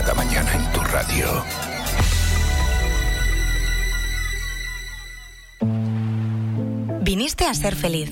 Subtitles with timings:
[0.00, 1.44] Cada mañana en tu radio.
[7.02, 8.10] Viniste a ser feliz.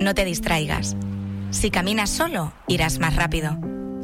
[0.00, 0.96] No te distraigas.
[1.50, 3.58] Si caminas solo, irás más rápido.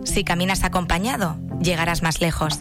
[0.04, 2.58] Si caminas acompañado, llegarás más lejos.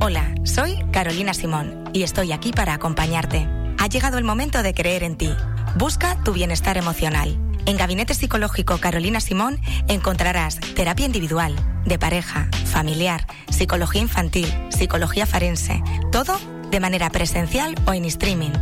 [0.00, 3.48] Hola, soy Carolina Simón y estoy aquí para acompañarte.
[3.80, 5.34] Ha llegado el momento de creer en ti.
[5.76, 7.36] Busca tu bienestar emocional.
[7.66, 15.82] En Gabinete Psicológico Carolina Simón encontrarás terapia individual, de pareja, familiar, psicología infantil, psicología forense,
[16.12, 16.38] todo
[16.70, 18.52] de manera presencial o en streaming.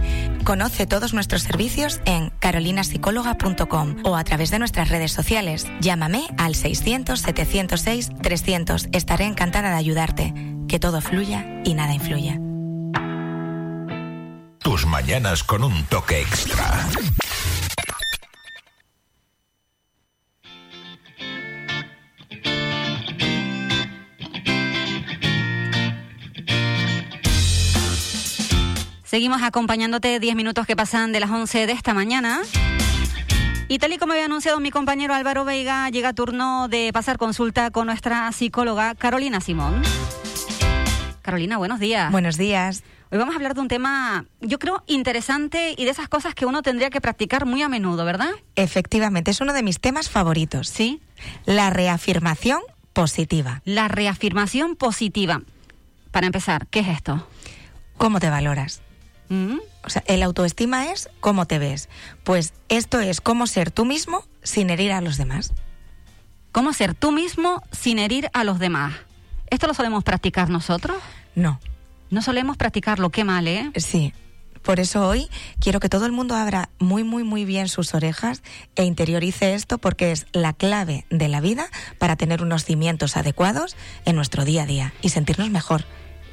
[0.44, 5.66] Conoce todos nuestros servicios en carolinapsicóloga.com o a través de nuestras redes sociales.
[5.80, 8.88] Llámame al 600-706-300.
[8.92, 10.34] Estaré encantada de ayudarte.
[10.68, 12.38] Que todo fluya y nada influya.
[14.58, 16.88] Tus mañanas con un toque extra.
[29.14, 32.42] Seguimos acompañándote 10 minutos que pasan de las 11 de esta mañana.
[33.68, 37.70] Y tal y como había anunciado mi compañero Álvaro Veiga, llega turno de pasar consulta
[37.70, 39.82] con nuestra psicóloga Carolina Simón.
[41.22, 42.10] Carolina, buenos días.
[42.10, 42.82] Buenos días.
[43.12, 46.44] Hoy vamos a hablar de un tema, yo creo, interesante y de esas cosas que
[46.44, 48.30] uno tendría que practicar muy a menudo, ¿verdad?
[48.56, 50.68] Efectivamente, es uno de mis temas favoritos.
[50.68, 51.00] Sí.
[51.44, 52.62] La reafirmación
[52.92, 53.62] positiva.
[53.64, 55.40] La reafirmación positiva.
[56.10, 57.24] Para empezar, ¿qué es esto?
[57.96, 58.83] ¿Cómo te valoras?
[59.34, 59.58] ¿Mm?
[59.84, 61.88] O sea, el autoestima es cómo te ves.
[62.22, 65.52] Pues esto es cómo ser tú mismo sin herir a los demás.
[66.52, 68.94] ¿Cómo ser tú mismo sin herir a los demás?
[69.50, 70.96] ¿Esto lo solemos practicar nosotros?
[71.34, 71.60] No.
[72.10, 73.70] No solemos practicarlo, qué mal, ¿eh?
[73.76, 74.14] Sí.
[74.62, 75.28] Por eso hoy
[75.60, 78.42] quiero que todo el mundo abra muy, muy, muy bien sus orejas
[78.76, 81.66] e interiorice esto porque es la clave de la vida
[81.98, 83.76] para tener unos cimientos adecuados
[84.06, 85.84] en nuestro día a día y sentirnos mejor.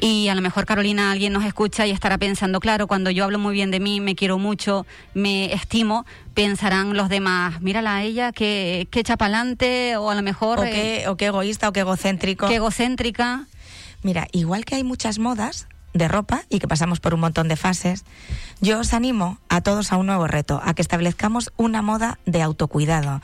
[0.03, 3.37] Y a lo mejor, Carolina, alguien nos escucha y estará pensando, claro, cuando yo hablo
[3.37, 8.31] muy bien de mí, me quiero mucho, me estimo, pensarán los demás, mírala a ella,
[8.31, 10.57] que, que echa pa'lante, o a lo mejor...
[10.57, 12.47] O eh, qué, o qué egoísta o qué egocéntrico.
[12.47, 13.45] qué egocéntrica.
[14.01, 17.55] Mira, igual que hay muchas modas de ropa y que pasamos por un montón de
[17.55, 18.05] fases,
[18.61, 22.41] yo os animo a todos a un nuevo reto, a que establezcamos una moda de
[22.41, 23.21] autocuidado,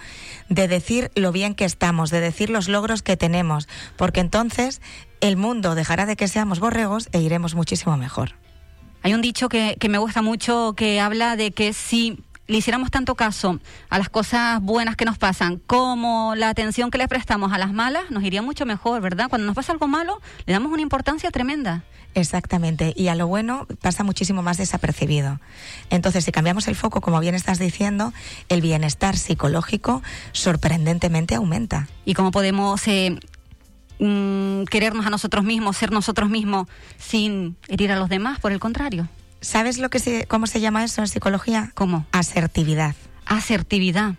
[0.49, 4.81] de decir lo bien que estamos, de decir los logros que tenemos, porque entonces
[5.21, 8.35] el mundo dejará de que seamos borregos e iremos muchísimo mejor.
[9.03, 12.91] Hay un dicho que, que me gusta mucho que habla de que si le hiciéramos
[12.91, 13.59] tanto caso
[13.89, 17.73] a las cosas buenas que nos pasan como la atención que le prestamos a las
[17.73, 19.29] malas, nos iría mucho mejor, ¿verdad?
[19.29, 21.83] Cuando nos pasa algo malo, le damos una importancia tremenda.
[22.15, 25.39] Exactamente, y a lo bueno pasa muchísimo más desapercibido.
[25.89, 28.13] Entonces, si cambiamos el foco, como bien estás diciendo,
[28.49, 31.87] el bienestar psicológico sorprendentemente aumenta.
[32.05, 33.19] ¿Y cómo podemos eh,
[33.99, 38.39] mm, querernos a nosotros mismos, ser nosotros mismos sin herir a los demás?
[38.39, 39.07] Por el contrario.
[39.47, 41.71] ¿Sabes lo que se, cómo se llama eso en psicología?
[41.73, 42.05] ¿Cómo?
[42.11, 42.95] Asertividad.
[43.25, 44.15] Asertividad.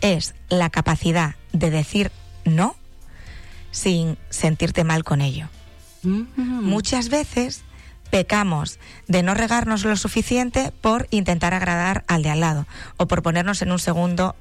[0.00, 2.10] Es la capacidad de decir
[2.46, 2.74] no
[3.70, 5.50] sin sentirte mal con ello.
[6.04, 6.22] Mm.
[6.64, 7.64] Muchas veces
[8.10, 8.78] pecamos
[9.08, 12.66] de no regarnos lo suficiente por intentar agradar al de al lado
[12.96, 14.36] o por ponernos en un segundo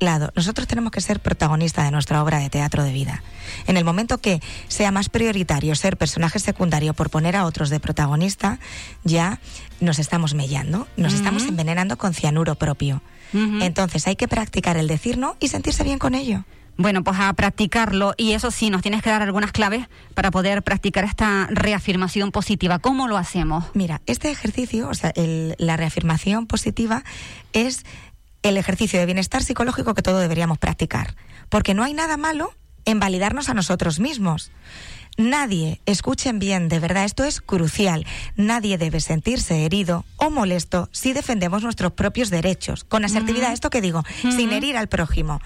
[0.00, 0.32] lado.
[0.36, 3.22] Nosotros tenemos que ser protagonistas de nuestra obra de teatro de vida.
[3.66, 7.80] En el momento que sea más prioritario ser personaje secundario por poner a otros de
[7.80, 8.58] protagonista,
[9.04, 9.40] ya
[9.80, 13.02] nos estamos mellando, nos estamos envenenando con cianuro propio.
[13.32, 16.44] Entonces hay que practicar el decir no y sentirse bien con ello.
[16.76, 20.62] Bueno, pues a practicarlo y eso sí, nos tienes que dar algunas claves para poder
[20.64, 22.80] practicar esta reafirmación positiva.
[22.80, 23.64] ¿Cómo lo hacemos?
[23.74, 27.04] Mira, este ejercicio, o sea, el- la reafirmación positiva
[27.52, 27.84] es
[28.44, 31.16] el ejercicio de bienestar psicológico que todos deberíamos practicar.
[31.48, 34.52] Porque no hay nada malo en validarnos a nosotros mismos.
[35.16, 38.04] Nadie, escuchen bien, de verdad, esto es crucial.
[38.36, 42.84] Nadie debe sentirse herido o molesto si defendemos nuestros propios derechos.
[42.84, 45.40] Con asertividad, esto que digo, sin herir al prójimo.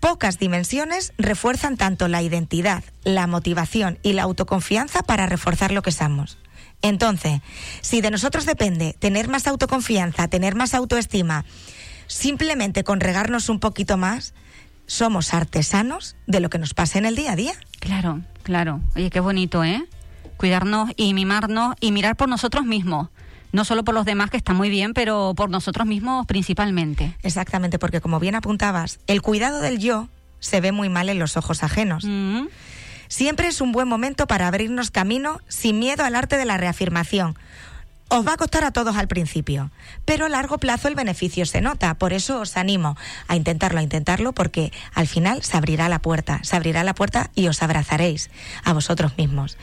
[0.00, 5.92] Pocas dimensiones refuerzan tanto la identidad, la motivación y la autoconfianza para reforzar lo que
[5.92, 6.38] somos.
[6.80, 7.40] Entonces,
[7.80, 11.44] si de nosotros depende tener más autoconfianza, tener más autoestima,
[12.06, 14.34] simplemente con regarnos un poquito más,
[14.86, 17.52] somos artesanos de lo que nos pasa en el día a día.
[17.80, 18.80] Claro, claro.
[18.94, 19.84] Oye, qué bonito, ¿eh?
[20.36, 23.08] Cuidarnos y mimarnos y mirar por nosotros mismos.
[23.52, 27.16] No solo por los demás, que está muy bien, pero por nosotros mismos principalmente.
[27.22, 30.08] Exactamente, porque como bien apuntabas, el cuidado del yo
[30.40, 32.04] se ve muy mal en los ojos ajenos.
[32.06, 32.46] Mm.
[33.08, 37.36] Siempre es un buen momento para abrirnos camino sin miedo al arte de la reafirmación.
[38.08, 39.70] Os va a costar a todos al principio,
[40.04, 41.94] pero a largo plazo el beneficio se nota.
[41.94, 46.38] Por eso os animo a intentarlo, a intentarlo, porque al final se abrirá la puerta,
[46.42, 48.30] se abrirá la puerta y os abrazaréis
[48.62, 49.56] a vosotros mismos.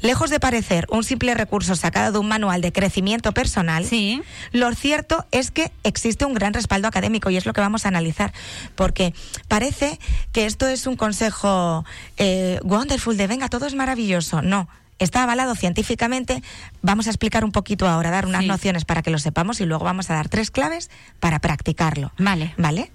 [0.00, 4.22] Lejos de parecer un simple recurso sacado de un manual de crecimiento personal, Sí.
[4.52, 7.88] lo cierto es que existe un gran respaldo académico y es lo que vamos a
[7.88, 8.32] analizar,
[8.76, 9.12] porque
[9.48, 9.98] parece
[10.32, 11.84] que esto es un consejo
[12.16, 14.40] eh, wonderful de venga, todo es maravilloso.
[14.40, 14.68] No.
[15.00, 16.42] Está avalado científicamente.
[16.82, 18.46] Vamos a explicar un poquito ahora, dar unas Sí.
[18.48, 22.12] nociones para que lo sepamos y luego vamos a dar tres claves para practicarlo.
[22.18, 22.54] Vale.
[22.56, 22.92] ¿Vale?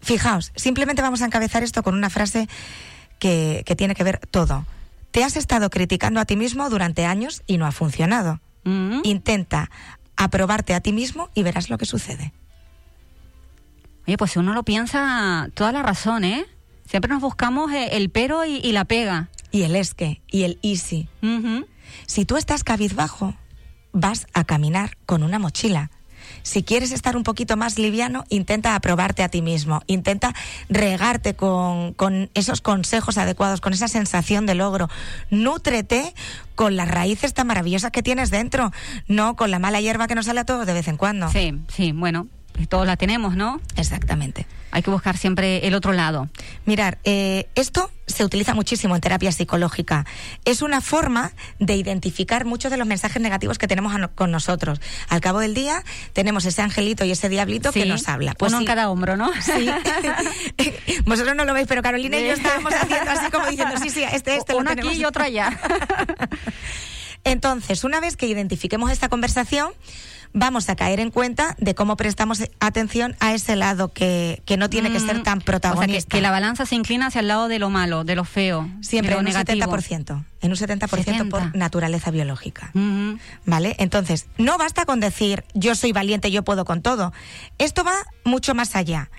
[0.00, 2.48] Fijaos, simplemente vamos a encabezar esto con una frase
[3.18, 4.64] que, que tiene que ver todo.
[5.10, 8.40] Te has estado criticando a ti mismo durante años y no ha funcionado.
[8.64, 9.00] Mm.
[9.02, 9.70] Intenta
[10.16, 12.32] aprobarte a ti mismo y verás lo que sucede.
[14.06, 16.46] Oye, pues si uno lo piensa, toda la razón, ¿eh?
[16.86, 19.28] Siempre nos buscamos eh, el pero y, y la pega.
[19.50, 21.08] Y el es que, y el easy.
[22.06, 23.34] Si tú estás cabizbajo,
[23.92, 25.90] vas a caminar con una mochila.
[26.42, 30.34] Si quieres estar un poquito más liviano, intenta aprobarte a ti mismo, intenta
[30.68, 34.88] regarte con, con esos consejos adecuados, con esa sensación de logro.
[35.30, 36.14] Nútrete
[36.54, 38.72] con las raíces tan maravillosas que tienes dentro,
[39.06, 41.30] no con la mala hierba que nos sale a todos de vez en cuando.
[41.30, 42.26] Sí, sí, bueno,
[42.66, 43.60] todos la tenemos, ¿no?
[43.76, 44.46] Exactamente.
[44.70, 46.28] Hay que buscar siempre el otro lado.
[46.66, 50.04] Mirar, eh, esto se utiliza muchísimo en terapia psicológica.
[50.44, 54.80] Es una forma de identificar muchos de los mensajes negativos que tenemos no- con nosotros.
[55.08, 55.82] Al cabo del día
[56.12, 58.34] tenemos ese angelito y ese diablito que nos habla.
[58.34, 59.30] Pues uno en cada hombro, ¿no?
[59.40, 59.70] Sí.
[61.06, 64.02] Vosotros no lo veis, pero Carolina y yo estábamos haciendo así como diciendo, sí, sí,
[64.12, 65.58] este, este Uno aquí y otro allá.
[67.24, 69.72] Entonces, una vez que identifiquemos esta conversación,
[70.32, 74.70] vamos a caer en cuenta de cómo prestamos atención a ese lado que, que no
[74.70, 76.08] tiene que ser Mm, tan O sea, protagonista.
[76.10, 78.68] que, que la balanza se inclina hacia el lado de lo malo, de lo feo,
[78.80, 79.66] Siempre de en lo un negativo.
[79.76, 80.24] 70%.
[80.40, 81.24] En un 70%, 70.
[81.24, 82.70] por naturaleza biológica.
[83.44, 83.74] ¿Vale?
[83.78, 87.12] Entonces, no basta con decir yo soy valiente, yo puedo con todo.
[87.58, 87.94] Esto va
[88.24, 89.10] mucho más allá.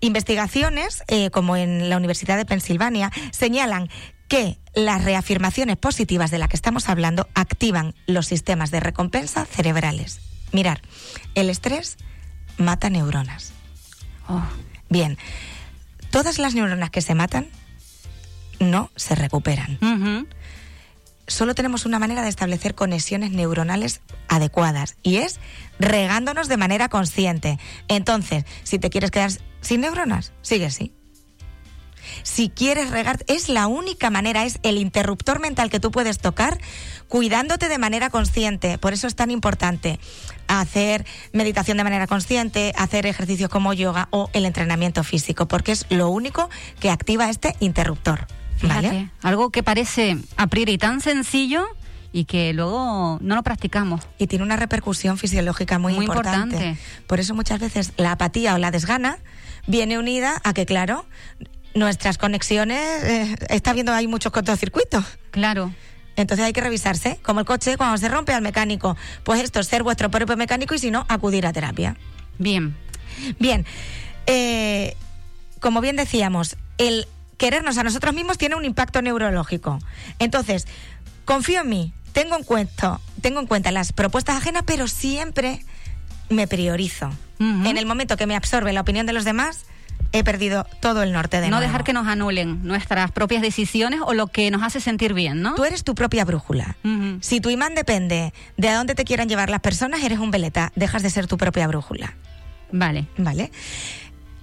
[0.00, 3.88] Investigaciones, eh, como en la Universidad de Pensilvania, señalan
[4.28, 10.20] que las reafirmaciones positivas de las que estamos hablando activan los sistemas de recompensa cerebrales.
[10.54, 10.80] Mirar,
[11.34, 11.98] el estrés
[12.56, 13.52] mata neuronas.
[14.28, 14.42] Oh,
[14.88, 15.18] Bien,
[16.10, 17.48] todas las neuronas que se matan
[18.60, 19.78] no se recuperan
[21.26, 25.40] solo tenemos una manera de establecer conexiones neuronales adecuadas y es
[25.78, 27.58] regándonos de manera consciente.
[27.88, 29.30] Entonces, si te quieres quedar
[29.60, 30.92] sin neuronas, sigue así.
[32.22, 36.58] Si quieres regar, es la única manera, es el interruptor mental que tú puedes tocar
[37.08, 38.78] cuidándote de manera consciente.
[38.78, 39.98] Por eso es tan importante
[40.48, 45.86] hacer meditación de manera consciente, hacer ejercicios como yoga o el entrenamiento físico, porque es
[45.90, 48.26] lo único que activa este interruptor.
[48.56, 49.10] Fíjate, ¿Vale?
[49.22, 51.66] algo que parece a priori tan sencillo
[52.12, 54.02] y que luego no lo practicamos.
[54.18, 56.56] y tiene una repercusión fisiológica muy, Muy importante.
[56.56, 56.80] importante.
[57.08, 59.18] Por eso muchas veces la apatía o la desgana
[59.66, 61.06] viene unida a que, claro,
[61.74, 65.04] nuestras conexiones, eh, está viendo ahí muchos cortocircuitos.
[65.30, 65.72] Claro.
[66.16, 68.96] Entonces hay que revisarse, como el coche cuando se rompe al mecánico.
[69.24, 71.96] Pues esto es ser vuestro propio mecánico y si no, acudir a terapia.
[72.38, 72.76] Bien.
[73.38, 73.64] Bien,
[74.26, 74.96] eh,
[75.60, 77.06] como bien decíamos, el
[77.36, 79.78] querernos a nosotros mismos tiene un impacto neurológico.
[80.18, 80.66] Entonces,
[81.24, 85.64] confío en mí, tengo en cuenta, tengo en cuenta las propuestas ajenas, pero siempre
[86.28, 87.10] me priorizo.
[87.40, 89.66] En el momento que me absorbe la opinión de los demás,
[90.14, 91.62] he perdido todo el norte de no nuevo.
[91.66, 95.54] dejar que nos anulen nuestras propias decisiones o lo que nos hace sentir bien, ¿no?
[95.56, 96.76] Tú eres tu propia brújula.
[97.20, 100.72] Si tu imán depende de a dónde te quieran llevar las personas, eres un veleta.
[100.76, 102.14] Dejas de ser tu propia brújula.
[102.72, 103.06] Vale.
[103.18, 103.50] ¿Vale?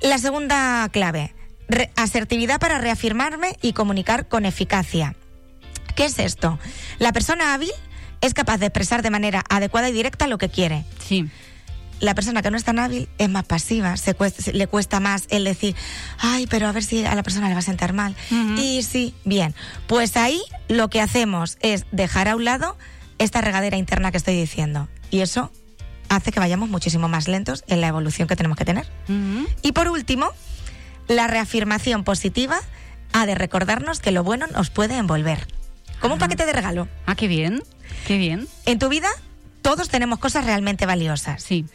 [0.01, 1.33] La segunda clave,
[1.69, 5.15] re- asertividad para reafirmarme y comunicar con eficacia.
[5.95, 6.59] ¿Qué es esto?
[6.99, 7.71] La persona hábil
[8.21, 10.83] es capaz de expresar de manera adecuada y directa lo que quiere.
[10.99, 11.29] Sí.
[12.01, 14.99] La persona que no es tan hábil es más pasiva, se cuesta- se- le cuesta
[14.99, 15.75] más el decir,
[16.17, 18.15] ay, pero a ver si a la persona le va a sentar mal.
[18.57, 19.53] Y sí, bien,
[19.87, 22.77] pues ahí lo que hacemos es dejar a un lado
[23.19, 24.89] esta regadera interna que estoy diciendo.
[25.11, 25.51] Y eso
[26.09, 28.85] hace que vayamos muchísimo más lentos en la evolución que tenemos que tener.
[29.61, 30.27] Y por último,
[31.07, 32.59] la reafirmación positiva
[33.13, 35.47] ha de recordarnos que lo bueno nos puede envolver.
[35.99, 36.87] Como un paquete de regalo.
[37.05, 37.61] Ah, qué bien.
[38.07, 38.47] Qué bien.
[38.65, 39.09] En tu vida
[39.61, 41.43] todos tenemos cosas realmente valiosas.
[41.43, 41.65] Sí.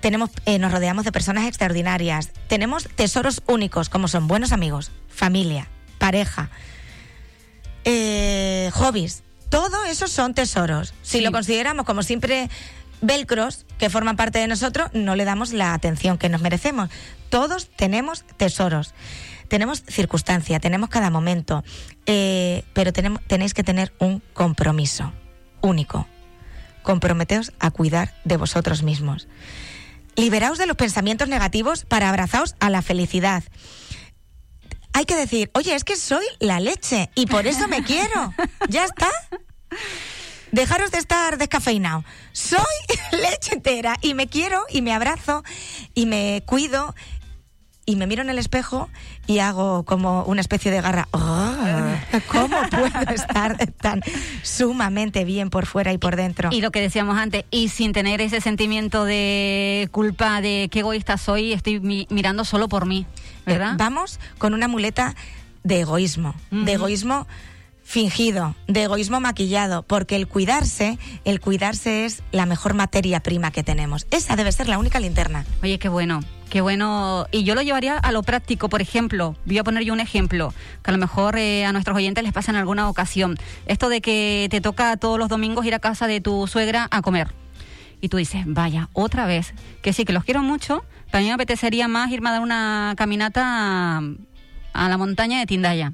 [0.00, 2.30] Tenemos, eh, nos rodeamos de personas extraordinarias.
[2.48, 5.68] Tenemos tesoros únicos, como son buenos amigos, familia,
[5.98, 6.50] pareja,
[7.84, 9.22] eh, hobbies.
[9.48, 10.92] Todo eso son tesoros.
[11.02, 11.24] Si Sí.
[11.24, 12.50] lo consideramos como siempre
[13.00, 16.90] velcros que forman parte de nosotros, no le damos la atención que nos merecemos.
[17.28, 18.94] Todos tenemos tesoros.
[19.48, 21.62] Tenemos circunstancia, tenemos cada momento,
[22.06, 25.12] eh, pero tenemos, tenéis que tener un compromiso
[25.60, 26.08] único
[26.86, 29.28] comprometeos a cuidar de vosotros mismos.
[30.16, 33.44] Liberaos de los pensamientos negativos para abrazaos a la felicidad.
[34.94, 38.32] Hay que decir, oye, es que soy la leche y por eso me quiero.
[38.70, 39.10] ¿Ya está?
[40.52, 42.02] Dejaros de estar descafeinado.
[42.32, 42.60] Soy
[43.12, 45.44] leche entera y me quiero y me abrazo
[45.92, 46.94] y me cuido
[47.84, 48.88] y me miro en el espejo
[49.26, 51.08] y hago como una especie de garra.
[51.10, 51.55] ¡Oh!
[52.28, 54.02] ¿Cómo puedo estar tan
[54.42, 56.50] sumamente bien por fuera y por dentro?
[56.52, 61.16] Y lo que decíamos antes, y sin tener ese sentimiento de culpa de qué egoísta
[61.18, 63.06] soy, estoy mi- mirando solo por mí,
[63.44, 63.72] ¿verdad?
[63.72, 65.14] Eh, Vamos con una muleta
[65.64, 67.26] de egoísmo, de egoísmo
[67.82, 73.62] fingido, de egoísmo maquillado, porque el cuidarse, el cuidarse es la mejor materia prima que
[73.62, 74.06] tenemos.
[74.10, 75.44] Esa debe ser la única linterna.
[75.62, 77.26] Oye, qué bueno, qué bueno.
[77.30, 79.36] Y yo lo llevaría a lo práctico, por ejemplo.
[79.44, 82.32] Voy a poner yo un ejemplo, que a lo mejor eh, a nuestros oyentes les
[82.32, 83.36] pasa en alguna ocasión.
[83.66, 87.02] Esto de que te toca todos los domingos ir a casa de tu suegra a
[87.02, 87.28] comer.
[88.00, 89.54] Y tú dices, vaya, otra vez.
[89.82, 92.42] Que sí, que los quiero mucho, pero a mí me apetecería más irme a dar
[92.42, 95.92] una caminata a, la montaña de Tindaya.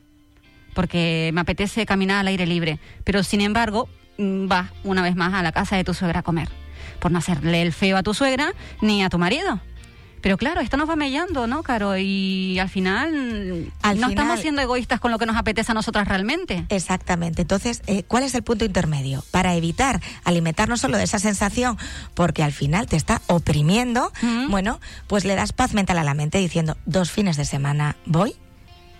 [0.75, 2.79] Porque me apetece caminar al aire libre.
[3.05, 6.23] Pero sin embargo, mm, vas una vez más a la casa de tu suegra a
[6.23, 6.49] comer.
[6.99, 9.61] Por no hacerle el feo a tu suegra ni a tu marido.
[10.23, 11.97] Pero claro, esto nos va mellando, ¿no, Caro?
[11.99, 15.75] Y al final Al no final- estamos siendo egoístas con lo que nos apetece a
[15.75, 16.65] nosotras realmente.
[16.69, 17.43] Exactamente.
[17.43, 19.25] Entonces, eh, ¿cuál es el punto intermedio?
[19.31, 21.77] Para evitar alimentarnos solo de esa sensación,
[22.15, 24.13] porque al final te está oprimiendo,
[24.49, 28.37] bueno, pues le das paz mental a la mente diciendo, dos fines de semana voy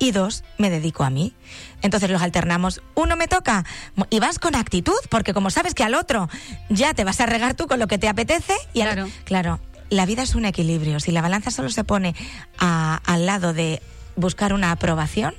[0.01, 1.35] y dos me dedico a mí.
[1.83, 3.65] Entonces los alternamos, uno me toca
[4.11, 6.29] y vas con actitud, porque como sabes que al otro
[6.69, 9.61] ya te vas a regar tú con lo que te apetece y al- Claro.
[9.93, 11.01] La vida es un equilibrio.
[11.01, 12.15] Si la balanza solo se pone
[12.59, 13.81] a- al lado de
[14.17, 15.35] buscar una aprobación,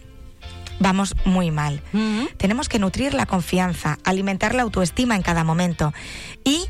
[0.80, 1.82] vamos muy mal.
[1.94, 2.30] Ujú.
[2.38, 5.94] Tenemos que nutrir la confianza, alimentar la autoestima en cada momento
[6.44, 6.66] y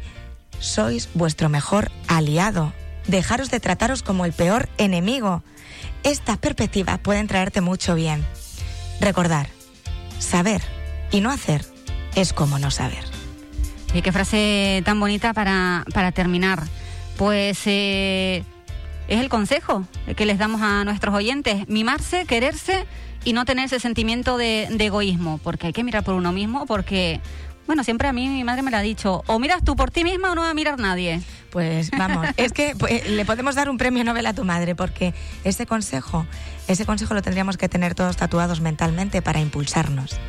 [0.59, 2.73] sois vuestro mejor aliado.
[3.07, 5.43] Dejaros de trataros como el peor enemigo.
[6.03, 8.25] Esta perspectiva pueden traerte mucho bien.
[9.01, 9.47] Recordar,
[10.19, 10.61] saber
[11.11, 11.65] y no hacer
[12.15, 13.03] es como no saber.
[13.93, 16.63] Y qué frase tan bonita para, para terminar.
[17.23, 18.43] Pues eh,
[19.07, 19.87] es el consejo
[20.17, 21.69] que les damos a nuestros oyentes.
[21.69, 22.85] Mimarse, quererse
[23.23, 25.39] y no tener ese sentimiento de, de egoísmo.
[25.41, 27.21] Porque hay que mirar por uno mismo porque,
[27.65, 29.23] bueno, siempre a mí mi madre me lo ha dicho.
[29.27, 31.21] O miras tú por ti misma o no va a mirar nadie.
[31.49, 35.13] Pues vamos, es que pues, le podemos dar un premio Nobel a tu madre porque
[35.45, 36.25] ese consejo,
[36.67, 40.19] ese consejo lo tendríamos que tener todos tatuados mentalmente para impulsarnos.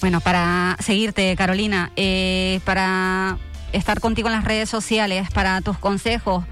[0.00, 3.38] Bueno, para seguirte, Carolina, eh, para
[3.72, 6.44] estar contigo en las redes sociales, para tus consejos,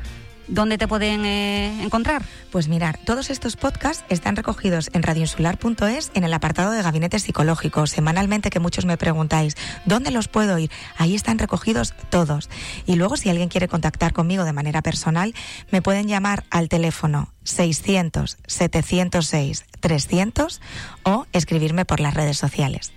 [0.49, 2.23] ¿dónde te pueden eh, encontrar?
[2.51, 7.91] Pues mirar, todos estos podcasts están recogidos en radioinsular.es en el apartado de gabinetes psicológicos.
[7.91, 10.71] Semanalmente que muchos me preguntáis, ¿dónde los puedo ir?
[10.97, 12.49] Ahí están recogidos todos.
[12.87, 15.35] Y luego si alguien quiere contactar conmigo de manera personal,
[15.71, 20.61] me pueden llamar al teléfono 600 706 300
[21.05, 22.93] o escribirme por las redes sociales.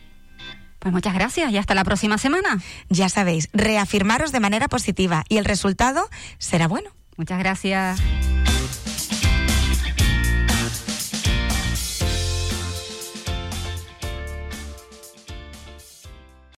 [0.80, 2.62] Pues muchas gracias y hasta la próxima semana.
[2.90, 6.92] Ya sabéis, reafirmaros de manera positiva y el resultado será bueno.
[7.18, 8.00] Muchas gracias.